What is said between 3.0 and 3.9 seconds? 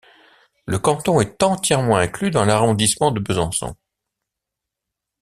de Besançon.